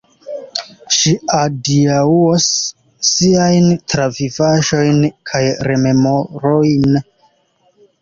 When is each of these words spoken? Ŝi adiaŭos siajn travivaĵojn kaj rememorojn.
Ŝi 0.95 1.11
adiaŭos 1.39 2.47
siajn 3.11 3.69
travivaĵojn 3.95 5.01
kaj 5.33 5.47
rememorojn. 5.71 7.03